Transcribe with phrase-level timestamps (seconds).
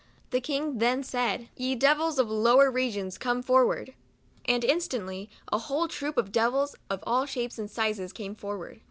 [0.31, 3.93] The king then said," Ye devils of lower re gions, come forward!"
[4.49, 8.79] And instantly a whole troop of devils, of all shapes and sizes, came forward.